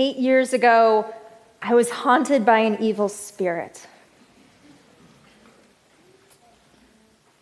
Eight 0.00 0.18
years 0.18 0.52
ago, 0.52 1.12
I 1.60 1.74
was 1.74 1.90
haunted 1.90 2.46
by 2.46 2.60
an 2.60 2.80
evil 2.80 3.08
spirit. 3.08 3.84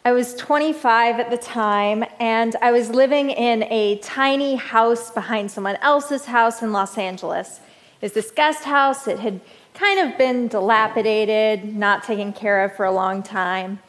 I 0.06 0.12
was 0.12 0.34
25 0.36 1.20
at 1.20 1.28
the 1.28 1.36
time, 1.36 2.02
and 2.18 2.56
I 2.62 2.72
was 2.72 2.88
living 2.88 3.28
in 3.28 3.64
a 3.64 3.98
tiny 3.98 4.54
house 4.54 5.10
behind 5.10 5.50
someone 5.50 5.76
else's 5.82 6.24
house 6.24 6.62
in 6.62 6.72
Los 6.72 6.96
Angeles. 6.96 7.60
It's 8.00 8.14
this 8.14 8.30
guest 8.30 8.64
house. 8.64 9.06
It 9.06 9.18
had 9.18 9.42
kind 9.74 10.08
of 10.10 10.16
been 10.16 10.48
dilapidated, 10.48 11.76
not 11.76 12.04
taken 12.04 12.32
care 12.32 12.64
of 12.64 12.74
for 12.74 12.86
a 12.86 12.90
long 12.90 13.22
time. 13.22 13.80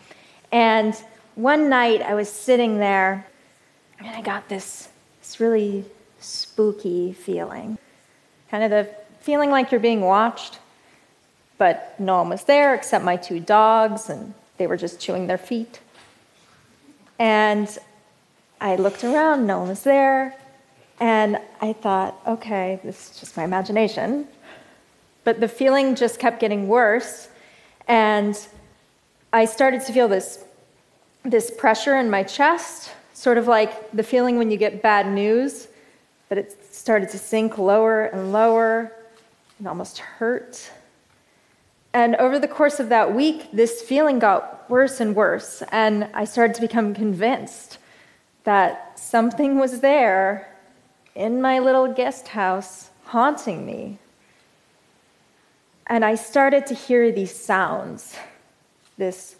And 0.51 0.93
one 1.35 1.69
night 1.69 2.01
I 2.01 2.15
was 2.15 2.27
sitting 2.27 2.79
there, 2.79 3.27
and 3.97 4.09
I 4.09 4.21
got 4.21 4.49
this, 4.49 4.89
this 5.21 5.39
really 5.39 5.85
spooky 6.19 7.13
feeling. 7.13 7.77
Kind 8.49 8.63
of 8.63 8.69
the 8.69 8.89
feeling 9.21 9.49
like 9.49 9.71
you're 9.71 9.79
being 9.79 10.01
watched, 10.01 10.59
but 11.57 11.95
no 11.99 12.17
one 12.17 12.29
was 12.29 12.43
there 12.45 12.73
except 12.75 13.03
my 13.03 13.15
two 13.15 13.39
dogs, 13.39 14.09
and 14.09 14.33
they 14.57 14.67
were 14.67 14.77
just 14.77 14.99
chewing 14.99 15.27
their 15.27 15.37
feet. 15.37 15.79
And 17.19 17.67
I 18.61 18.75
looked 18.75 19.03
around, 19.03 19.47
no 19.47 19.59
one 19.59 19.69
was 19.69 19.83
there. 19.83 20.35
And 20.99 21.39
I 21.61 21.73
thought, 21.73 22.19
okay, 22.25 22.79
this 22.83 23.11
is 23.11 23.19
just 23.19 23.37
my 23.37 23.43
imagination. 23.43 24.27
But 25.23 25.39
the 25.39 25.47
feeling 25.47 25.95
just 25.95 26.19
kept 26.19 26.39
getting 26.39 26.67
worse. 26.67 27.27
And 27.87 28.35
I 29.33 29.45
started 29.45 29.85
to 29.85 29.93
feel 29.93 30.07
this, 30.07 30.43
this 31.23 31.51
pressure 31.51 31.97
in 31.97 32.09
my 32.09 32.23
chest, 32.23 32.91
sort 33.13 33.37
of 33.37 33.47
like 33.47 33.91
the 33.91 34.03
feeling 34.03 34.37
when 34.37 34.49
you 34.49 34.57
get 34.57 34.81
bad 34.81 35.11
news, 35.11 35.67
but 36.29 36.37
it 36.37 36.55
started 36.77 37.09
to 37.09 37.17
sink 37.17 37.57
lower 37.57 38.05
and 38.05 38.31
lower 38.31 38.91
and 39.57 39.67
almost 39.67 39.97
hurt. 39.97 40.71
And 41.93 42.15
over 42.17 42.37
the 42.37 42.47
course 42.47 42.79
of 42.79 42.89
that 42.89 43.15
week, 43.15 43.49
this 43.51 43.81
feeling 43.81 44.19
got 44.19 44.69
worse 44.69 44.99
and 44.99 45.15
worse. 45.15 45.63
And 45.71 46.07
I 46.13 46.25
started 46.25 46.53
to 46.55 46.61
become 46.61 46.93
convinced 46.93 47.79
that 48.43 48.97
something 48.99 49.57
was 49.57 49.79
there 49.79 50.55
in 51.15 51.41
my 51.41 51.57
little 51.59 51.91
guest 51.91 52.27
house 52.29 52.91
haunting 53.05 53.65
me. 53.65 53.97
And 55.87 56.05
I 56.05 56.15
started 56.15 56.67
to 56.67 56.75
hear 56.75 57.11
these 57.11 57.33
sounds 57.33 58.15
this 58.97 59.35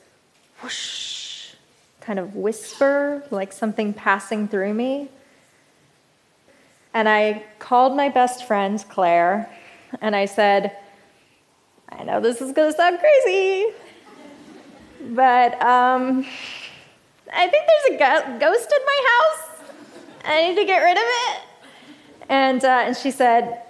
whoosh 0.62 1.54
kind 2.00 2.20
of 2.20 2.36
whisper, 2.36 3.24
like 3.32 3.52
something 3.52 3.94
passing 3.94 4.48
through 4.48 4.74
me. 4.74 5.10
And 6.98 7.08
I 7.08 7.44
called 7.60 7.96
my 7.96 8.10
best 8.10 8.46
friend, 8.46 8.84
Claire, 8.90 9.48
and 10.02 10.16
I 10.16 10.26
said, 10.26 10.76
I 11.90 12.04
know 12.04 12.20
this 12.20 12.42
is 12.42 12.52
going 12.54 12.72
to 12.72 12.76
sound 12.76 12.98
crazy, 12.98 13.68
but 15.12 15.62
um, 15.62 16.26
I 17.32 17.48
think 17.50 17.66
there's 17.68 18.02
a 18.02 18.40
ghost 18.40 18.74
in 18.74 18.84
my 18.84 19.02
house. 19.12 19.62
I 20.26 20.48
need 20.48 20.56
to 20.56 20.66
get 20.66 20.80
rid 20.80 20.98
of 20.98 21.04
it. 21.04 21.42
And, 22.30 22.66
uh, 22.66 22.86
and 22.88 22.98
she 22.98 23.12
said, 23.12 23.62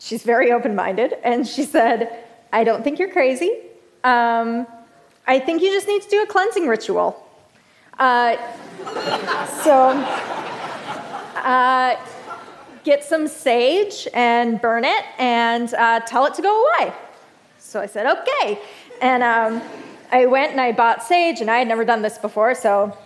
she's 0.00 0.24
very 0.24 0.50
open 0.50 0.74
minded, 0.74 1.14
and 1.22 1.46
she 1.46 1.62
said, 1.62 2.24
I 2.52 2.64
don't 2.64 2.82
think 2.82 2.98
you're 2.98 3.12
crazy. 3.12 3.60
Um, 4.02 4.66
I 5.28 5.38
think 5.38 5.62
you 5.62 5.70
just 5.70 5.86
need 5.86 6.02
to 6.02 6.10
do 6.10 6.22
a 6.24 6.26
cleansing 6.26 6.66
ritual. 6.66 7.24
Uh, 7.96 8.36
so, 9.62 9.90
uh, 11.36 11.96
get 12.84 13.04
some 13.04 13.28
sage 13.28 14.08
and 14.14 14.60
burn 14.60 14.84
it 14.84 15.04
and 15.18 15.72
uh, 15.74 16.00
tell 16.00 16.26
it 16.26 16.34
to 16.34 16.42
go 16.42 16.66
away. 16.66 16.92
So 17.58 17.80
I 17.80 17.86
said, 17.86 18.06
okay. 18.06 18.58
And 19.00 19.22
um, 19.22 19.62
I 20.10 20.26
went 20.26 20.52
and 20.52 20.60
I 20.60 20.72
bought 20.72 21.02
sage, 21.02 21.40
and 21.40 21.50
I 21.50 21.58
had 21.58 21.68
never 21.68 21.84
done 21.84 22.02
this 22.02 22.18
before, 22.18 22.54
so 22.54 22.96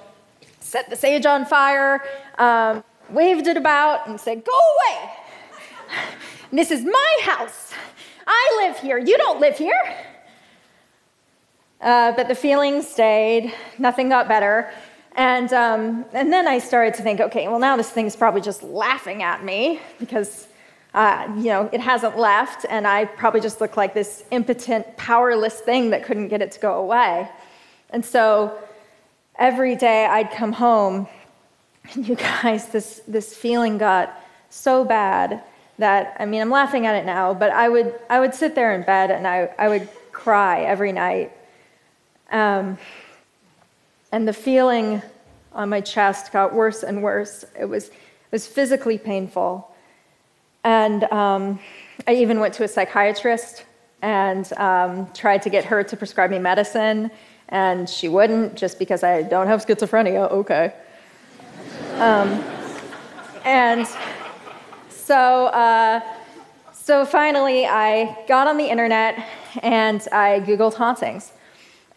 set 0.61 0.91
the 0.91 0.97
sage 0.97 1.25
on 1.25 1.45
fire, 1.45 2.03
um, 2.39 2.83
waved 3.11 3.47
it 3.47 3.57
about, 3.57 4.09
and 4.09 4.21
said, 4.21 4.45
go 4.45 4.53
away. 4.53 5.11
this 6.53 6.71
is 6.71 6.85
my 6.85 7.19
house. 7.23 7.73
I 8.27 8.67
live 8.67 8.79
here. 8.79 8.99
You 8.99 9.17
don't 9.17 9.41
live 9.41 9.57
here. 9.57 9.97
Uh, 11.81 12.13
but 12.13 12.27
the 12.27 12.35
feeling 12.35 12.83
stayed, 12.83 13.55
nothing 13.79 14.09
got 14.09 14.27
better. 14.27 14.71
And, 15.17 15.53
um, 15.53 16.05
and 16.13 16.33
then 16.33 16.47
I 16.47 16.59
started 16.59 16.95
to 16.95 17.03
think, 17.03 17.21
okay, 17.21 17.49
well, 17.49 17.59
now 17.59 17.77
this 17.77 17.91
thing's 17.91 18.15
probably 18.15 18.43
just 18.43 18.63
laughing 18.63 19.23
at 19.23 19.43
me 19.45 19.81
because 19.99 20.47
uh, 20.97 21.31
you 21.37 21.51
know, 21.51 21.69
it 21.75 21.81
hasn't 21.81 22.19
left, 22.19 22.65
and 22.71 22.87
I 22.87 23.05
probably 23.05 23.43
just 23.43 23.61
look 23.61 23.77
like 23.77 23.93
this 23.93 24.25
impotent, 24.31 24.97
powerless 24.97 25.61
thing 25.61 25.91
that 25.91 26.05
couldn't 26.05 26.29
get 26.29 26.41
it 26.41 26.53
to 26.53 26.61
go 26.61 26.79
away. 26.81 27.29
And 27.91 28.03
so 28.03 28.59
every 29.39 29.77
day 29.77 30.07
I'd 30.07 30.31
come 30.31 30.53
home, 30.53 31.07
and 31.93 32.09
you 32.09 32.15
guys, 32.17 32.69
this, 32.69 33.03
this 33.07 33.35
feeling 33.35 33.77
got 33.77 34.19
so 34.49 34.87
bad 34.87 35.43
that, 35.79 36.17
I 36.19 36.25
mean, 36.25 36.41
I'm 36.41 36.51
laughing 36.51 36.87
at 36.87 36.97
it 36.97 37.05
now, 37.05 37.35
but 37.35 37.51
I 37.53 37.69
would, 37.69 37.95
I 38.09 38.19
would 38.19 38.35
sit 38.35 38.55
there 38.55 38.75
in 38.75 38.83
bed 38.83 39.11
and 39.11 39.27
I, 39.27 39.51
I 39.59 39.69
would 39.69 39.91
cry 40.13 40.63
every 40.63 40.93
night. 40.93 41.31
Um, 42.33 42.79
and 44.13 44.27
the 44.27 44.33
feeling 44.33 45.03
on 45.53 45.69
my 45.69 45.81
chest 45.81 46.33
got 46.33 46.55
worse 46.55 46.83
and 46.83 47.03
worse. 47.03 47.45
It 47.59 47.65
was, 47.65 47.89
it 47.89 48.33
was 48.33 48.47
physically 48.47 48.99
painful. 48.99 49.75
And 50.65 51.05
um, 51.05 51.61
I 52.07 52.15
even 52.15 52.41
went 52.41 52.55
to 52.55 52.65
a 52.65 52.69
psychiatrist 52.69 53.65
and 54.03 54.53
um, 54.55 55.11
tried 55.13 55.43
to 55.43 55.51
get 55.51 55.65
her 55.65 55.83
to 55.83 55.97
prescribe 55.97 56.31
me 56.31 56.39
medicine, 56.39 57.11
and 57.49 57.89
she 57.89 58.09
wouldn't 58.09 58.55
just 58.55 58.79
because 58.79 59.03
I 59.03 59.23
don't 59.23 59.47
have 59.47 59.65
schizophrenia. 59.65 60.31
Okay. 60.31 60.75
Um, 61.95 62.45
and 63.45 63.87
so, 64.89 65.47
uh, 65.47 66.01
so 66.73 67.05
finally, 67.07 67.67
I 67.67 68.25
got 68.29 68.49
on 68.49 68.57
the 68.59 68.67
internet 68.67 69.27
and 69.63 70.07
I 70.13 70.41
Googled 70.41 70.75
hauntings. 70.75 71.33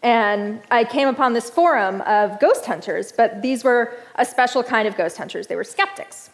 And 0.02 0.62
I 0.70 0.84
came 0.84 1.08
upon 1.08 1.34
this 1.34 1.50
forum 1.50 2.00
of 2.02 2.40
ghost 2.40 2.64
hunters, 2.64 3.12
but 3.12 3.42
these 3.42 3.64
were 3.64 3.94
a 4.14 4.24
special 4.24 4.62
kind 4.62 4.88
of 4.88 4.96
ghost 4.96 5.18
hunters. 5.18 5.46
They 5.46 5.56
were 5.56 5.64
skeptics. 5.64 6.30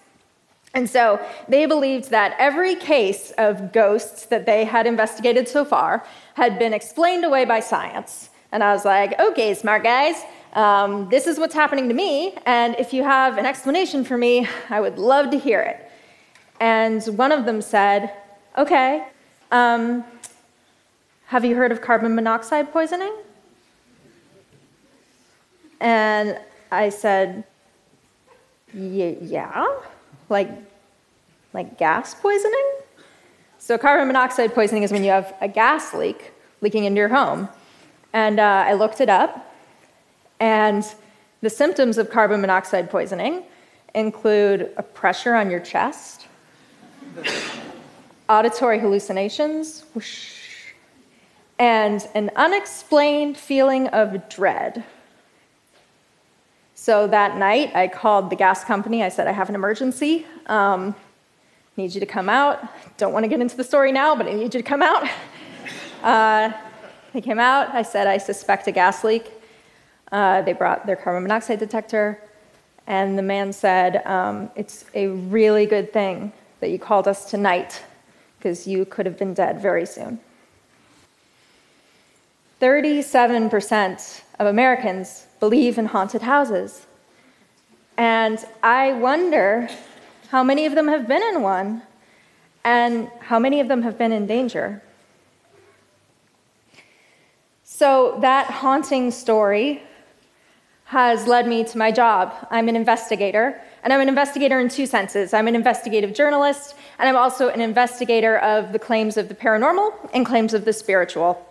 And 0.75 0.89
so 0.89 1.19
they 1.49 1.67
believed 1.67 2.11
that 2.11 2.37
every 2.39 2.75
case 2.77 3.33
of 3.39 3.73
ghosts 3.73 4.27
that 4.27 4.45
they 4.47 4.65
had 4.65 4.87
investigated 4.87 5.49
so 5.49 5.65
far 5.65 6.07
had 6.35 6.59
been 6.59 6.75
explained 6.75 7.25
away 7.25 7.45
by 7.45 7.61
science. 7.61 8.31
And 8.53 8.63
I 8.63 8.73
was 8.73 8.85
like, 8.85 9.19
okay, 9.19 9.55
smart 9.55 9.83
guys, 9.83 10.23
um, 10.53 11.09
this 11.09 11.27
is 11.27 11.39
what's 11.39 11.55
happening 11.55 11.89
to 11.89 11.95
me. 11.95 12.35
And 12.47 12.77
if 12.79 12.93
you 12.93 13.03
have 13.03 13.39
an 13.39 13.47
explanation 13.47 14.05
for 14.05 14.17
me, 14.17 14.47
I 14.71 14.81
would 14.81 14.99
love 14.99 15.31
to 15.31 15.39
hear 15.39 15.61
it. 15.61 15.91
And 16.61 17.03
one 17.19 17.33
of 17.33 17.45
them 17.47 17.61
said, 17.61 18.13
okay, 18.57 19.09
um, 19.51 20.05
have 21.27 21.45
you 21.45 21.57
heard 21.57 21.73
of 21.73 21.81
carbon 21.81 22.15
monoxide 22.15 22.73
poisoning? 22.73 23.15
And 25.81 26.39
I 26.71 26.89
said, 26.89 27.45
yeah 28.73 29.67
like, 30.29 30.51
like 31.53 31.79
gas 31.79 32.15
poisoning. 32.15 32.73
So, 33.59 33.79
carbon 33.79 34.07
monoxide 34.07 34.55
poisoning 34.55 34.83
is 34.83 34.93
when 34.93 35.05
you 35.05 35.11
have 35.11 35.35
a 35.41 35.49
gas 35.49 35.95
leak 35.95 36.33
leaking 36.61 36.85
into 36.85 36.99
your 36.99 37.09
home. 37.09 37.49
And 38.13 38.39
uh, 38.39 38.65
I 38.67 38.75
looked 38.75 39.01
it 39.01 39.09
up, 39.09 39.53
and 40.41 40.85
the 41.43 41.51
symptoms 41.51 41.99
of 41.99 42.11
carbon 42.11 42.41
monoxide 42.41 42.91
poisoning 42.91 43.43
include 43.95 44.73
a 44.77 44.83
pressure 44.83 45.35
on 45.35 45.51
your 45.51 45.61
chest, 45.61 46.27
auditory 48.29 48.79
hallucinations, 48.79 49.85
whoosh, 49.95 50.73
and 51.59 52.09
an 52.15 52.31
unexplained 52.37 53.37
feeling 53.37 53.89
of 53.89 54.29
dread. 54.29 54.85
So 56.87 57.09
that 57.09 57.37
night, 57.37 57.75
I 57.75 57.89
called 57.89 58.31
the 58.31 58.37
gas 58.37 58.63
company. 58.63 59.03
I 59.03 59.09
said, 59.09 59.27
I 59.27 59.33
have 59.33 59.49
an 59.49 59.57
emergency. 59.57 60.25
Um, 60.47 60.95
need 61.77 61.93
you 61.93 61.99
to 61.99 62.07
come 62.07 62.29
out. 62.29 62.63
Don't 62.97 63.13
want 63.13 63.25
to 63.25 63.29
get 63.29 63.41
into 63.41 63.57
the 63.57 63.65
story 63.65 63.91
now, 63.91 64.15
but 64.15 64.29
I 64.29 64.35
need 64.35 64.55
you 64.55 64.63
to 64.63 64.63
come 64.63 64.83
out. 64.83 65.05
Uh, 66.03 66.53
they 67.13 67.21
came 67.21 67.41
out. 67.41 67.75
I 67.75 67.83
said, 67.83 68.07
I 68.07 68.19
suspect 68.19 68.69
a 68.69 68.71
gas 68.71 69.03
leak. 69.03 69.33
Uh, 70.13 70.43
they 70.43 70.53
brought 70.53 70.87
their 70.87 70.95
carbon 70.95 71.25
monoxide 71.25 71.59
detector, 71.59 72.23
and 72.87 73.19
the 73.19 73.23
man 73.23 73.53
said, 73.53 74.07
um, 74.07 74.49
It's 74.55 74.85
a 74.95 75.09
really 75.09 75.67
good 75.67 75.93
thing 75.93 76.33
that 76.61 76.71
you 76.71 76.79
called 76.79 77.09
us 77.09 77.29
tonight 77.29 77.83
because 78.39 78.69
you 78.69 78.85
could 78.85 79.07
have 79.07 79.19
been 79.19 79.35
dead 79.35 79.61
very 79.61 79.87
soon. 79.87 80.21
37% 82.61 84.23
of 84.39 84.47
Americans 84.47 85.27
believe 85.41 85.79
in 85.79 85.87
haunted 85.87 86.23
houses. 86.23 86.87
And 87.97 88.45
I 88.63 88.93
wonder 88.93 89.69
how 90.29 90.43
many 90.43 90.67
of 90.67 90.75
them 90.75 90.89
have 90.89 91.07
been 91.07 91.23
in 91.23 91.43
one. 91.43 91.83
And 92.65 93.09
how 93.21 93.39
many 93.39 93.61
of 93.61 93.69
them 93.69 93.83
have 93.83 93.97
been 93.97 94.11
in 94.11 94.27
danger? 94.27 94.83
So, 97.63 98.19
that 98.23 98.47
haunting 98.47 99.11
story 99.11 99.83
has 100.87 101.27
led 101.27 101.47
me 101.47 101.63
to 101.65 101.79
my 101.79 101.93
job. 101.93 102.35
I'm 102.51 102.69
an 102.69 102.75
investigator, 102.75 103.61
and 103.85 103.93
I'm 103.93 104.01
an 104.01 104.09
investigator 104.09 104.59
in 104.59 104.69
two 104.69 104.87
senses. 104.87 105.35
I'm 105.35 105.47
an 105.47 105.55
investigative 105.55 106.15
journalist, 106.15 106.75
and 106.99 107.09
I'm 107.09 107.17
also 107.17 107.49
an 107.49 107.61
investigator 107.61 108.39
of 108.39 108.73
the 108.73 108.79
claims 108.79 109.17
of 109.17 109.29
the 109.29 109.35
paranormal 109.35 109.93
and 110.15 110.25
claims 110.25 110.55
of 110.55 110.65
the 110.65 110.73
spiritual. 110.73 111.45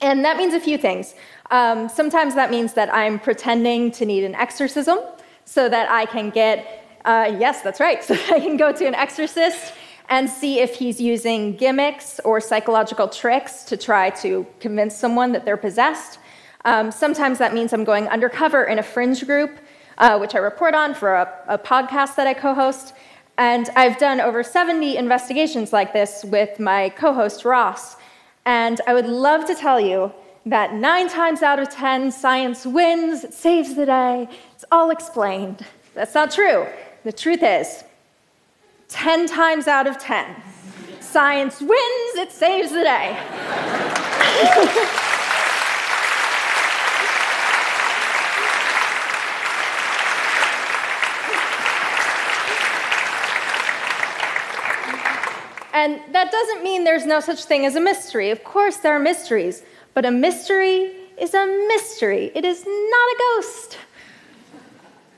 And 0.00 0.24
that 0.24 0.36
means 0.36 0.54
a 0.54 0.60
few 0.60 0.78
things. 0.78 1.14
Um, 1.50 1.88
sometimes 1.88 2.34
that 2.34 2.50
means 2.50 2.74
that 2.74 2.92
I'm 2.92 3.18
pretending 3.18 3.90
to 3.92 4.04
need 4.04 4.24
an 4.24 4.34
exorcism 4.34 4.98
so 5.44 5.68
that 5.68 5.90
I 5.90 6.06
can 6.06 6.30
get, 6.30 6.84
uh, 7.04 7.34
yes, 7.38 7.62
that's 7.62 7.80
right, 7.80 8.02
so 8.08 8.14
I 8.14 8.40
can 8.40 8.56
go 8.56 8.72
to 8.72 8.86
an 8.86 8.94
exorcist 8.94 9.72
and 10.08 10.28
see 10.28 10.60
if 10.60 10.74
he's 10.74 11.00
using 11.00 11.56
gimmicks 11.56 12.20
or 12.20 12.40
psychological 12.40 13.08
tricks 13.08 13.62
to 13.64 13.76
try 13.76 14.10
to 14.10 14.46
convince 14.60 14.94
someone 14.94 15.32
that 15.32 15.44
they're 15.44 15.56
possessed. 15.56 16.18
Um, 16.66 16.90
sometimes 16.90 17.38
that 17.38 17.54
means 17.54 17.72
I'm 17.72 17.84
going 17.84 18.08
undercover 18.08 18.64
in 18.64 18.78
a 18.78 18.82
fringe 18.82 19.24
group, 19.26 19.58
uh, 19.98 20.18
which 20.18 20.34
I 20.34 20.38
report 20.38 20.74
on 20.74 20.94
for 20.94 21.14
a, 21.14 21.32
a 21.48 21.58
podcast 21.58 22.16
that 22.16 22.26
I 22.26 22.34
co 22.34 22.54
host. 22.54 22.94
And 23.36 23.68
I've 23.76 23.98
done 23.98 24.20
over 24.20 24.42
70 24.42 24.96
investigations 24.96 25.72
like 25.72 25.92
this 25.92 26.24
with 26.24 26.60
my 26.60 26.90
co 26.90 27.12
host, 27.12 27.44
Ross. 27.44 27.96
And 28.46 28.80
I 28.86 28.94
would 28.94 29.06
love 29.06 29.46
to 29.46 29.54
tell 29.54 29.80
you 29.80 30.12
that 30.46 30.74
nine 30.74 31.08
times 31.08 31.42
out 31.42 31.58
of 31.58 31.70
10, 31.70 32.10
science 32.10 32.66
wins, 32.66 33.24
it 33.24 33.32
saves 33.32 33.74
the 33.74 33.86
day, 33.86 34.28
it's 34.54 34.64
all 34.70 34.90
explained. 34.90 35.64
That's 35.94 36.14
not 36.14 36.30
true. 36.30 36.66
The 37.04 37.12
truth 37.12 37.42
is, 37.42 37.84
10 38.88 39.26
times 39.26 39.66
out 39.66 39.86
of 39.86 39.98
10, 39.98 40.36
science 41.00 41.60
wins, 41.60 42.16
it 42.16 42.30
saves 42.32 42.70
the 42.70 42.82
day. 42.82 43.18
And 55.84 56.00
that 56.14 56.32
doesn't 56.32 56.64
mean 56.64 56.84
there's 56.84 57.04
no 57.04 57.20
such 57.20 57.44
thing 57.44 57.66
as 57.66 57.76
a 57.76 57.80
mystery. 57.80 58.30
Of 58.30 58.42
course, 58.42 58.78
there 58.78 58.96
are 58.96 58.98
mysteries, 58.98 59.62
but 59.92 60.06
a 60.06 60.10
mystery 60.10 60.92
is 61.18 61.34
a 61.34 61.44
mystery. 61.68 62.32
It 62.34 62.42
is 62.42 62.64
not 62.64 62.72
a 62.74 63.16
ghost. 63.18 63.76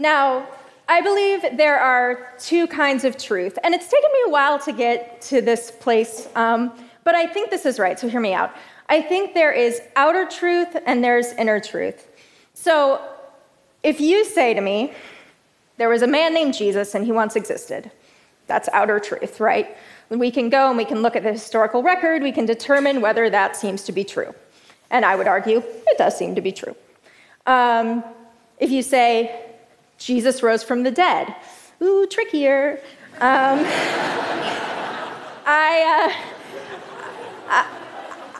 Now, 0.01 0.49
I 0.89 1.01
believe 1.03 1.43
there 1.57 1.79
are 1.79 2.33
two 2.41 2.67
kinds 2.67 3.05
of 3.05 3.17
truth, 3.17 3.57
and 3.63 3.77
it's 3.77 3.87
taken 3.87 4.11
me 4.13 4.19
a 4.27 4.31
while 4.31 4.59
to 4.59 4.73
get 4.73 5.21
to 5.31 5.41
this 5.41 5.71
place, 5.71 6.29
um, 6.35 6.73
but 7.05 7.15
I 7.15 7.29
think 7.29 7.51
this 7.51 7.65
is 7.65 7.79
right, 7.79 7.97
so 7.97 8.09
hear 8.09 8.21
me 8.21 8.35
out. 8.35 8.53
I 8.89 9.01
think 9.03 9.35
there 9.35 9.53
is 9.53 9.81
outer 9.95 10.27
truth 10.27 10.77
and 10.85 11.03
there's 11.03 11.31
inner 11.35 11.61
truth. 11.61 12.09
So, 12.55 13.01
if 13.85 14.01
you 14.01 14.25
say 14.25 14.53
to 14.53 14.61
me, 14.61 14.95
there 15.77 15.89
was 15.89 16.03
a 16.03 16.09
man 16.09 16.35
named 16.35 16.55
Jesus 16.55 16.97
and 16.97 17.05
he 17.05 17.13
once 17.13 17.37
existed, 17.37 17.93
that's 18.49 18.69
outer 18.73 18.99
truth, 18.99 19.39
right? 19.39 19.77
We 20.11 20.31
can 20.31 20.49
go 20.49 20.69
and 20.69 20.77
we 20.77 20.85
can 20.85 21.03
look 21.03 21.17
at 21.17 21.23
the 21.23 21.33
historical 21.33 21.83
record, 21.83 22.23
we 22.23 22.33
can 22.33 22.47
determine 22.47 23.01
whether 23.01 23.29
that 23.31 23.57
seems 23.57 23.83
to 23.85 23.93
be 23.93 24.05
true. 24.05 24.35
And 24.91 25.05
I 25.05 25.17
would 25.17 25.27
argue 25.27 25.59
it 25.59 25.99
does 25.99 26.17
seem 26.17 26.35
to 26.35 26.41
be 26.41 26.53
true. 26.53 26.77
Um, 27.47 28.05
if 28.59 28.71
you 28.71 28.83
say 28.83 29.45
Jesus 29.99 30.43
rose 30.43 30.63
from 30.63 30.83
the 30.83 30.91
dead, 30.91 31.35
ooh, 31.83 32.07
trickier. 32.07 32.81
Um, 33.21 33.61
I, 35.47 36.09
uh, 36.09 36.13
I, 37.49 37.67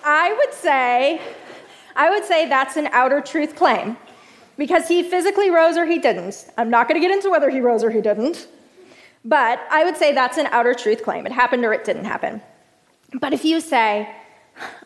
I 0.05 0.35
would 0.39 0.55
say, 0.55 1.21
I 1.95 2.11
would 2.11 2.25
say 2.25 2.49
that's 2.49 2.77
an 2.77 2.89
outer 2.93 3.21
truth 3.21 3.57
claim 3.57 3.97
because 4.57 4.89
he 4.89 5.03
physically 5.03 5.51
rose 5.51 5.77
or 5.77 5.87
he 5.87 5.99
didn't. 5.99 6.51
I'm 6.57 6.71
not 6.71 6.89
going 6.89 7.01
to 7.01 7.07
get 7.07 7.15
into 7.15 7.31
whether 7.31 7.51
he 7.51 7.61
rose 7.61 7.83
or 7.83 7.91
he 7.91 8.01
didn't. 8.01 8.49
But 9.27 9.67
I 9.71 9.85
would 9.85 9.97
say 9.97 10.13
that's 10.13 10.39
an 10.39 10.47
outer 10.47 10.73
truth 10.73 11.03
claim. 11.03 11.27
It 11.27 11.33
happened 11.33 11.65
or 11.65 11.73
it 11.73 11.85
didn't 11.85 12.05
happen. 12.05 12.41
But 13.21 13.33
if 13.33 13.45
you 13.45 13.61
say, 13.61 14.09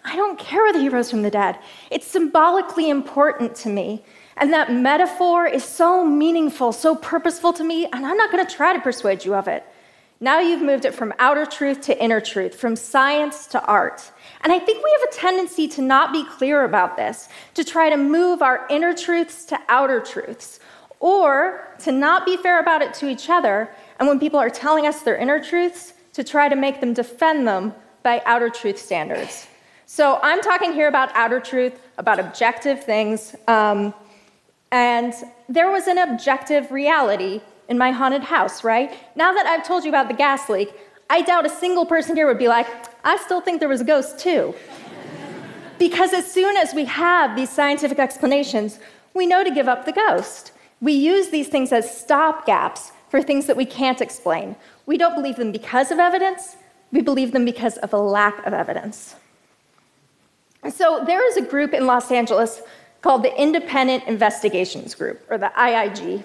I 0.03 0.17
don't 0.17 0.39
care 0.39 0.65
whether 0.65 0.81
he 0.81 0.89
rose 0.89 1.11
from 1.11 1.21
the 1.21 1.31
dead, 1.31 1.59
it's 1.91 2.07
symbolically 2.07 2.89
important 2.89 3.55
to 3.57 3.69
me. 3.69 4.03
And 4.39 4.51
that 4.55 4.73
metaphor 4.73 5.47
is 5.47 5.63
so 5.63 6.07
meaningful, 6.07 6.73
so 6.73 6.95
purposeful 6.97 7.53
to 7.53 7.63
me, 7.63 7.85
and 7.85 8.07
I'm 8.07 8.17
not 8.17 8.33
going 8.33 8.45
to 8.45 8.55
try 8.55 8.73
to 8.73 8.81
persuade 8.81 9.27
you 9.27 9.35
of 9.35 9.47
it. 9.47 9.63
Now 10.21 10.41
you've 10.41 10.63
moved 10.63 10.87
it 10.87 10.95
from 10.95 11.13
outer 11.19 11.45
truth 11.45 11.83
to 11.83 12.03
inner 12.03 12.21
truth, 12.21 12.55
from 12.55 12.77
science 12.77 13.47
to 13.49 13.63
art. 13.67 14.11
And 14.41 14.53
I 14.53 14.59
think 14.59 14.83
we 14.83 14.97
have 14.99 15.11
a 15.11 15.15
tendency 15.15 15.69
to 15.69 15.83
not 15.83 16.13
be 16.13 16.25
clear 16.25 16.65
about 16.65 16.97
this, 16.97 17.29
to 17.55 17.65
try 17.65 17.91
to 17.91 17.99
move 17.99 18.41
our 18.41 18.67
inner 18.71 18.95
truths 18.95 19.45
to 19.47 19.59
outer 19.69 20.01
truths, 20.01 20.61
or 21.01 21.69
to 21.81 21.93
not 21.93 22.25
be 22.25 22.39
fair 22.39 22.61
about 22.61 22.81
it 22.81 22.95
to 22.95 23.09
each 23.09 23.29
other 23.29 23.71
and 24.01 24.09
when 24.09 24.19
people 24.19 24.41
are 24.41 24.51
telling 24.51 24.87
us 24.87 25.03
their 25.03 25.17
inner 25.17 25.39
truths, 25.43 25.93
to 26.15 26.25
try 26.25 26.49
to 26.49 26.57
make 26.57 26.81
them 26.81 26.93
defend 26.93 27.47
them 27.47 27.73
by 28.03 28.23
outer 28.27 28.51
truth 28.51 28.79
standards. 28.79 29.47
So 29.87 30.19
I'm 30.23 30.41
talking 30.41 30.73
here 30.73 30.89
about 30.89 31.11
outer 31.15 31.41
truth, 31.41 31.75
about 31.99 32.19
objective 32.19 32.83
things. 32.83 33.35
Um, 33.47 33.95
and 34.73 35.13
there 35.49 35.71
was 35.71 35.87
an 35.87 35.99
objective 35.99 36.71
reality 36.71 37.41
in 37.69 37.79
my 37.79 37.91
haunted 37.91 38.23
house, 38.23 38.65
right? 38.65 38.93
Now 39.15 39.33
that 39.33 39.47
I've 39.47 39.67
told 39.67 39.85
you 39.85 39.91
about 39.91 40.09
the 40.09 40.15
gas 40.15 40.49
leak, 40.49 40.73
I 41.09 41.23
doubt 41.23 41.47
a 41.47 41.51
single 41.51 41.87
person 41.87 42.17
here 42.17 42.27
would 42.27 42.39
be 42.39 42.49
like, 42.49 42.67
I 43.05 43.17
still 43.17 43.41
think 43.41 43.61
there 43.61 43.69
was 43.69 43.81
a 43.81 43.85
ghost 43.85 44.19
too. 44.19 44.55
because 45.79 46.13
as 46.13 46.31
soon 46.31 46.57
as 46.57 46.73
we 46.75 46.85
have 46.87 47.37
these 47.37 47.51
scientific 47.51 47.99
explanations, 47.99 48.79
we 49.15 49.27
know 49.27 49.43
to 49.45 49.51
give 49.51 49.69
up 49.69 49.87
the 49.87 49.93
ghost. 49.93 50.53
We 50.81 50.93
use 50.93 51.31
these 51.31 51.49
things 51.49 51.73
as 51.73 51.87
stopgaps 51.87 52.93
for 53.11 53.21
things 53.21 53.47
that 53.47 53.57
we 53.57 53.67
can't 53.67 54.01
explain. 54.01 54.57
We 54.87 54.97
don't 54.97 55.15
believe 55.15 55.37
them 55.37 55.53
because 55.53 55.91
of 55.91 55.99
evidence, 55.99 56.57
we 56.93 57.03
believe 57.03 57.33
them 57.33 57.45
because 57.45 57.77
of 57.79 57.93
a 57.93 57.99
lack 57.99 58.47
of 58.47 58.53
evidence. 58.53 59.17
So 60.69 61.05
there 61.07 61.27
is 61.29 61.37
a 61.37 61.43
group 61.43 61.75
in 61.75 61.87
Los 61.87 62.11
Angeles 62.11 62.63
called 63.03 63.23
the 63.23 63.35
Independent 63.41 64.05
Investigations 64.07 64.95
Group, 64.95 65.25
or 65.31 65.39
the 65.39 65.51
IIG, 65.57 66.23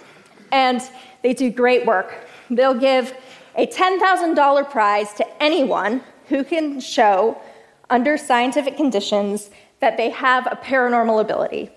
and 0.51 0.81
they 1.21 1.33
do 1.33 1.49
great 1.49 1.85
work. 1.85 2.27
They'll 2.49 2.73
give 2.73 3.13
a 3.55 3.65
$10,000 3.65 4.69
prize 4.69 5.13
to 5.13 5.43
anyone 5.43 6.01
who 6.27 6.43
can 6.43 6.79
show, 6.79 7.41
under 7.89 8.17
scientific 8.17 8.75
conditions, 8.75 9.49
that 9.79 9.97
they 9.97 10.09
have 10.09 10.47
a 10.47 10.55
paranormal 10.55 11.21
ability. 11.21 11.69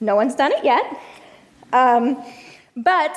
No 0.00 0.14
one's 0.14 0.34
done 0.34 0.52
it 0.52 0.64
yet, 0.64 1.00
um, 1.72 2.22
but 2.76 3.16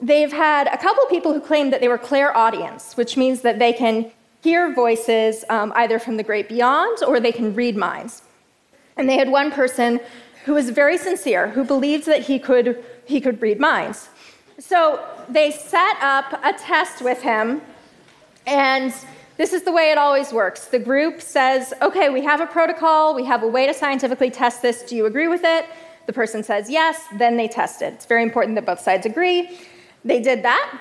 they've 0.00 0.32
had 0.32 0.66
a 0.68 0.78
couple 0.78 1.04
people 1.06 1.32
who 1.32 1.40
claim 1.40 1.70
that 1.70 1.80
they 1.80 1.88
were 1.88 1.98
clairaudience, 1.98 2.96
which 2.96 3.16
means 3.16 3.42
that 3.42 3.58
they 3.58 3.72
can 3.72 4.10
hear 4.42 4.72
voices 4.72 5.44
um, 5.48 5.72
either 5.76 5.98
from 5.98 6.16
the 6.16 6.22
great 6.22 6.48
beyond 6.48 7.02
or 7.06 7.20
they 7.20 7.32
can 7.32 7.54
read 7.54 7.76
minds. 7.76 8.22
And 8.96 9.08
they 9.08 9.16
had 9.16 9.30
one 9.30 9.50
person 9.50 10.00
who 10.44 10.54
was 10.54 10.70
very 10.70 10.96
sincere, 10.96 11.48
who 11.48 11.64
believed 11.64 12.06
that 12.06 12.22
he 12.22 12.38
could, 12.38 12.82
he 13.04 13.20
could 13.20 13.40
read 13.42 13.60
minds. 13.60 14.08
So 14.58 15.04
they 15.28 15.50
set 15.50 15.96
up 16.00 16.32
a 16.44 16.52
test 16.52 17.02
with 17.02 17.22
him, 17.22 17.60
and 18.46 18.92
this 19.36 19.52
is 19.52 19.62
the 19.62 19.72
way 19.72 19.90
it 19.90 19.98
always 19.98 20.32
works. 20.32 20.66
The 20.66 20.78
group 20.78 21.20
says, 21.20 21.72
okay, 21.80 22.10
we 22.10 22.22
have 22.24 22.40
a 22.40 22.46
protocol, 22.46 23.14
we 23.14 23.24
have 23.24 23.42
a 23.42 23.48
way 23.48 23.66
to 23.66 23.74
scientifically 23.74 24.30
test 24.30 24.60
this, 24.60 24.82
do 24.82 24.96
you 24.96 25.06
agree 25.06 25.28
with 25.28 25.44
it? 25.44 25.66
The 26.06 26.12
person 26.12 26.42
says 26.42 26.68
yes, 26.68 27.04
then 27.18 27.36
they 27.36 27.48
test 27.48 27.82
it. 27.82 27.94
It's 27.94 28.06
very 28.06 28.22
important 28.22 28.54
that 28.56 28.66
both 28.66 28.80
sides 28.80 29.06
agree. 29.06 29.58
They 30.04 30.20
did 30.20 30.42
that. 30.42 30.80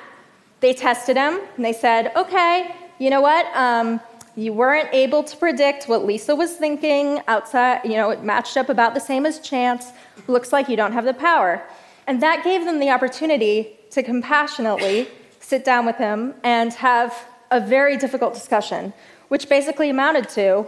They 0.60 0.74
tested 0.74 1.16
him, 1.16 1.40
and 1.56 1.64
they 1.64 1.74
said, 1.74 2.12
okay, 2.16 2.76
you 3.00 3.10
know 3.10 3.22
what? 3.22 3.46
Um, 3.56 4.02
you 4.36 4.54
weren't 4.54 4.90
able 4.94 5.24
to 5.24 5.36
predict 5.36 5.86
what 5.86 6.06
Lisa 6.06 6.36
was 6.36 6.54
thinking 6.54 7.22
outside, 7.28 7.82
you 7.84 7.94
know, 7.94 8.10
it 8.10 8.24
matched 8.24 8.56
up 8.58 8.70
about 8.70 8.94
the 8.94 9.00
same 9.00 9.26
as 9.26 9.40
chance. 9.40 9.92
Looks 10.28 10.54
like 10.54 10.70
you 10.70 10.78
don't 10.78 10.94
have 10.94 11.06
the 11.06 11.14
power. 11.14 11.64
And 12.08 12.22
that 12.24 12.44
gave 12.44 12.66
them 12.66 12.80
the 12.80 12.90
opportunity 12.90 13.78
to 13.92 14.04
compassionately 14.04 15.08
sit 15.40 15.66
down 15.66 15.86
with 15.86 15.98
him 15.98 16.36
and 16.44 16.74
have 16.74 17.14
a 17.52 17.60
very 17.60 17.98
difficult 17.98 18.34
discussion, 18.34 18.94
which 19.28 19.50
basically 19.50 19.90
amounted 19.90 20.30
to 20.30 20.66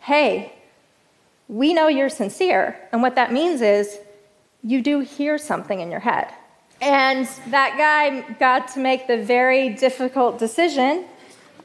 hey, 0.00 0.52
we 1.48 1.74
know 1.74 1.88
you're 1.88 2.08
sincere. 2.08 2.78
And 2.92 3.02
what 3.02 3.14
that 3.16 3.32
means 3.32 3.60
is 3.60 3.98
you 4.62 4.80
do 4.80 5.00
hear 5.00 5.38
something 5.38 5.80
in 5.80 5.90
your 5.90 6.00
head. 6.00 6.32
And 6.80 7.26
that 7.48 7.76
guy 7.76 8.20
got 8.38 8.68
to 8.74 8.78
make 8.78 9.06
the 9.06 9.18
very 9.18 9.70
difficult 9.70 10.38
decision, 10.38 11.06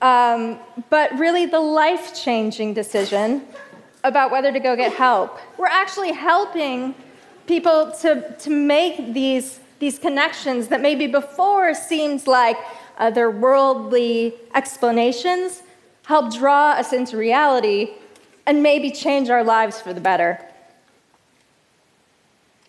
um, 0.01 0.59
but 0.89 1.17
really 1.19 1.45
the 1.45 1.59
life 1.59 2.15
changing 2.15 2.73
decision 2.73 3.45
about 4.03 4.31
whether 4.31 4.51
to 4.51 4.59
go 4.59 4.75
get 4.75 4.91
help. 4.93 5.39
We're 5.57 5.67
actually 5.67 6.11
helping 6.13 6.95
people 7.45 7.93
to, 8.01 8.35
to 8.39 8.49
make 8.49 9.13
these, 9.13 9.59
these 9.79 9.99
connections 9.99 10.67
that 10.69 10.81
maybe 10.81 11.07
before 11.07 11.73
seemed 11.73 12.25
like 12.25 12.57
otherworldly 12.99 14.33
explanations, 14.55 15.61
help 16.05 16.33
draw 16.33 16.71
us 16.71 16.91
into 16.91 17.17
reality, 17.17 17.91
and 18.45 18.61
maybe 18.61 18.91
change 18.91 19.29
our 19.29 19.43
lives 19.43 19.79
for 19.79 19.93
the 19.93 20.01
better. 20.01 20.43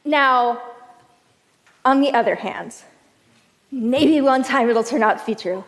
Now, 0.05 0.61
on 1.85 2.01
the 2.01 2.13
other 2.13 2.35
hand, 2.35 2.75
maybe 3.71 4.21
one 4.21 4.43
time 4.43 4.71
it'll 4.71 4.85
turn 4.85 5.03
out 5.03 5.19
to 5.19 5.27
be 5.27 5.35
true. 5.35 5.65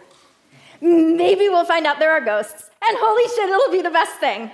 Maybe 0.80 1.48
we'll 1.48 1.64
find 1.64 1.86
out 1.86 1.98
there 1.98 2.10
are 2.10 2.20
ghosts, 2.20 2.70
and 2.86 2.98
holy 3.00 3.24
shit, 3.28 3.48
it'll 3.48 3.72
be 3.72 3.82
the 3.82 3.90
best 3.90 4.18
thing. 4.20 4.50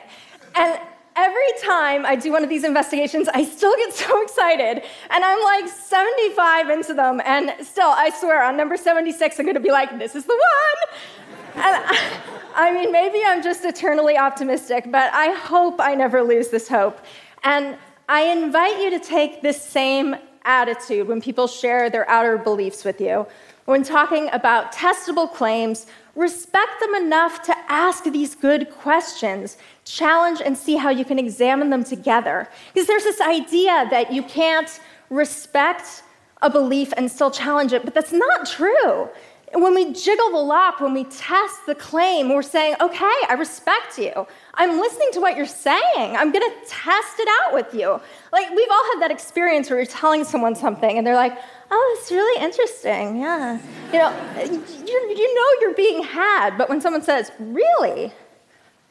And 0.54 0.80
every 1.16 1.52
time 1.62 2.06
I 2.06 2.16
do 2.16 2.32
one 2.32 2.42
of 2.42 2.48
these 2.48 2.64
investigations, 2.64 3.28
I 3.28 3.44
still 3.44 3.74
get 3.76 3.92
so 3.92 4.22
excited. 4.22 4.82
And 5.10 5.24
I'm 5.24 5.42
like 5.42 5.68
75 5.68 6.70
into 6.70 6.94
them. 6.94 7.20
And 7.24 7.54
still, 7.66 7.88
I 7.88 8.10
swear, 8.10 8.42
on 8.44 8.56
number 8.56 8.76
76, 8.76 9.38
I'm 9.38 9.44
going 9.44 9.54
to 9.54 9.60
be 9.60 9.70
like, 9.70 9.98
this 9.98 10.14
is 10.14 10.24
the 10.24 10.32
one. 10.32 11.64
And 11.64 11.76
I, 11.76 12.12
I 12.54 12.72
mean, 12.72 12.92
maybe 12.92 13.22
I'm 13.26 13.42
just 13.42 13.64
eternally 13.64 14.16
optimistic, 14.16 14.90
but 14.90 15.12
I 15.12 15.32
hope 15.32 15.80
I 15.80 15.94
never 15.94 16.22
lose 16.22 16.48
this 16.48 16.68
hope. 16.68 16.98
And 17.44 17.76
I 18.08 18.22
invite 18.22 18.80
you 18.80 18.90
to 18.90 18.98
take 18.98 19.42
this 19.42 19.60
same 19.60 20.16
attitude 20.44 21.08
when 21.08 21.20
people 21.20 21.46
share 21.46 21.90
their 21.90 22.08
outer 22.08 22.38
beliefs 22.38 22.84
with 22.84 23.00
you. 23.00 23.26
When 23.64 23.84
talking 23.84 24.28
about 24.32 24.72
testable 24.72 25.32
claims, 25.32 25.86
respect 26.16 26.80
them 26.80 26.94
enough 26.96 27.42
to 27.42 27.54
ask 27.68 28.04
these 28.04 28.34
good 28.34 28.70
questions, 28.70 29.56
challenge 29.84 30.40
and 30.44 30.58
see 30.58 30.76
how 30.76 30.90
you 30.90 31.04
can 31.04 31.18
examine 31.18 31.70
them 31.70 31.84
together. 31.84 32.48
Because 32.72 32.88
there's 32.88 33.04
this 33.04 33.20
idea 33.20 33.86
that 33.90 34.12
you 34.12 34.22
can't 34.22 34.80
respect 35.10 36.02
a 36.42 36.50
belief 36.50 36.92
and 36.96 37.10
still 37.10 37.30
challenge 37.30 37.72
it, 37.72 37.84
but 37.84 37.94
that's 37.94 38.12
not 38.12 38.46
true. 38.46 39.08
When 39.54 39.74
we 39.74 39.92
jiggle 39.92 40.30
the 40.30 40.38
lock, 40.38 40.80
when 40.80 40.94
we 40.94 41.04
test 41.04 41.66
the 41.66 41.74
claim, 41.74 42.30
we're 42.30 42.42
saying, 42.42 42.76
okay, 42.80 43.14
I 43.28 43.36
respect 43.38 43.98
you. 43.98 44.26
I'm 44.54 44.78
listening 44.78 45.08
to 45.12 45.20
what 45.20 45.36
you're 45.36 45.46
saying. 45.46 45.82
I'm 45.96 46.30
going 46.30 46.44
to 46.44 46.56
test 46.68 47.18
it 47.18 47.28
out 47.40 47.54
with 47.54 47.72
you. 47.74 48.00
Like, 48.32 48.50
we've 48.50 48.68
all 48.70 48.84
had 48.92 49.00
that 49.00 49.10
experience 49.10 49.70
where 49.70 49.78
you're 49.78 49.86
telling 49.86 50.24
someone 50.24 50.54
something 50.54 50.98
and 50.98 51.06
they're 51.06 51.16
like, 51.16 51.36
oh, 51.70 51.98
it's 51.98 52.10
really 52.10 52.44
interesting. 52.44 53.18
Yeah. 53.18 53.58
You 53.92 53.98
know, 53.98 54.14
you, 54.44 55.14
you 55.16 55.34
know 55.34 55.60
you're 55.60 55.74
being 55.74 56.02
had, 56.02 56.58
but 56.58 56.68
when 56.68 56.80
someone 56.80 57.02
says, 57.02 57.32
really? 57.38 58.12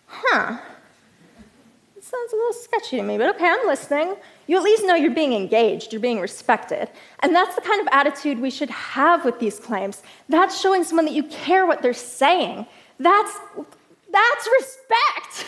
Huh. 0.08 0.58
It 1.96 2.04
sounds 2.04 2.34
a 2.34 2.36
little 2.36 2.54
sketchy 2.54 2.98
to 2.98 3.04
me, 3.04 3.18
but 3.18 3.36
okay, 3.36 3.48
I'm 3.48 3.68
listening 3.68 4.16
you 4.52 4.58
at 4.58 4.64
least 4.64 4.84
know 4.84 4.96
you're 4.96 5.12
being 5.12 5.32
engaged, 5.32 5.94
you're 5.94 6.02
being 6.02 6.20
respected. 6.20 6.90
And 7.20 7.34
that's 7.34 7.56
the 7.56 7.62
kind 7.62 7.80
of 7.80 7.88
attitude 7.94 8.38
we 8.38 8.52
should 8.52 8.70
have 8.70 9.24
with 9.24 9.40
these 9.40 9.58
claims. 9.58 10.04
That's 10.28 10.60
showing 10.60 10.84
someone 10.84 11.06
that 11.06 11.14
you 11.14 11.24
care 11.24 11.66
what 11.66 11.82
they're 11.82 11.94
saying. 11.94 12.66
That's, 13.00 13.40
that's 14.12 14.50
respect. 14.60 15.46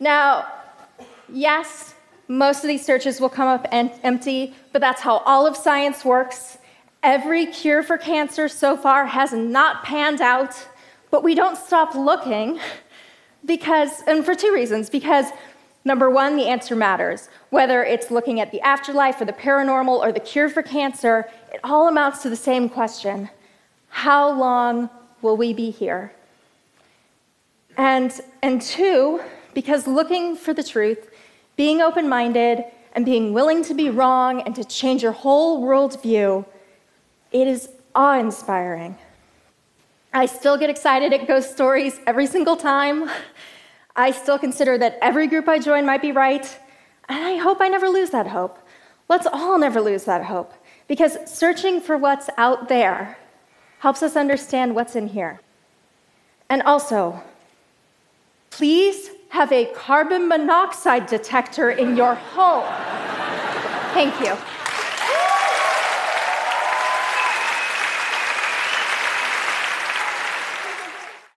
now, 0.00 0.46
yes, 1.32 1.94
most 2.28 2.64
of 2.64 2.68
these 2.68 2.84
searches 2.84 3.20
will 3.20 3.28
come 3.28 3.48
up 3.48 3.66
empty, 3.70 4.54
but 4.72 4.80
that's 4.80 5.00
how 5.00 5.18
all 5.18 5.46
of 5.46 5.56
science 5.56 6.04
works. 6.04 6.58
Every 7.02 7.46
cure 7.46 7.82
for 7.82 7.98
cancer 7.98 8.48
so 8.48 8.76
far 8.76 9.06
has 9.06 9.32
not 9.32 9.84
panned 9.84 10.20
out, 10.20 10.68
but 11.10 11.22
we 11.22 11.34
don't 11.34 11.56
stop 11.56 11.94
looking 11.94 12.60
because, 13.44 14.02
and 14.06 14.24
for 14.24 14.34
two 14.34 14.52
reasons, 14.52 14.88
because 14.88 15.26
Number 15.84 16.08
one, 16.08 16.36
the 16.36 16.46
answer 16.46 16.76
matters. 16.76 17.28
Whether 17.50 17.82
it's 17.82 18.10
looking 18.10 18.40
at 18.40 18.52
the 18.52 18.60
afterlife 18.60 19.20
or 19.20 19.24
the 19.24 19.32
paranormal 19.32 19.98
or 19.98 20.12
the 20.12 20.20
cure 20.20 20.48
for 20.48 20.62
cancer, 20.62 21.28
it 21.52 21.60
all 21.64 21.88
amounts 21.88 22.22
to 22.22 22.30
the 22.30 22.36
same 22.36 22.68
question 22.68 23.28
How 23.88 24.30
long 24.30 24.90
will 25.22 25.36
we 25.36 25.52
be 25.52 25.70
here? 25.70 26.12
And, 27.76 28.12
and 28.42 28.60
two, 28.60 29.20
because 29.54 29.86
looking 29.86 30.36
for 30.36 30.52
the 30.52 30.62
truth, 30.62 31.10
being 31.56 31.80
open 31.80 32.08
minded, 32.08 32.64
and 32.94 33.06
being 33.06 33.32
willing 33.32 33.64
to 33.64 33.74
be 33.74 33.88
wrong 33.88 34.42
and 34.42 34.54
to 34.54 34.64
change 34.64 35.02
your 35.02 35.12
whole 35.12 35.62
worldview, 35.62 36.44
it 37.30 37.48
is 37.48 37.70
awe 37.94 38.18
inspiring. 38.18 38.98
I 40.12 40.26
still 40.26 40.58
get 40.58 40.68
excited 40.68 41.12
at 41.14 41.26
ghost 41.26 41.52
stories 41.52 41.98
every 42.06 42.26
single 42.26 42.56
time. 42.56 43.10
I 43.96 44.10
still 44.10 44.38
consider 44.38 44.76
that 44.78 44.98
every 45.00 45.26
group 45.26 45.48
I 45.48 45.58
join 45.58 45.86
might 45.86 46.02
be 46.02 46.12
right, 46.12 46.46
and 47.08 47.24
I 47.24 47.36
hope 47.36 47.62
I 47.62 47.68
never 47.68 47.88
lose 47.88 48.10
that 48.10 48.26
hope. 48.26 48.58
Let's 49.08 49.26
all 49.26 49.58
never 49.58 49.80
lose 49.80 50.04
that 50.04 50.24
hope, 50.24 50.52
because 50.86 51.16
searching 51.24 51.80
for 51.80 51.96
what's 51.96 52.28
out 52.36 52.68
there 52.68 53.16
helps 53.82 54.00
us 54.00 54.14
understand 54.14 54.72
what's 54.76 54.94
in 54.94 55.08
here. 55.08 55.40
And 56.48 56.62
also, 56.62 57.20
please 58.50 59.10
have 59.30 59.50
a 59.50 59.64
carbon 59.74 60.28
monoxide 60.28 61.08
detector 61.08 61.70
in 61.70 61.96
your 61.96 62.14
home. 62.14 62.62
Thank 63.92 64.14
you. 64.20 64.36